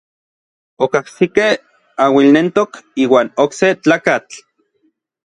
[0.85, 1.51] Okajsikej
[2.05, 4.41] auilnentok iuan okse tlakatl.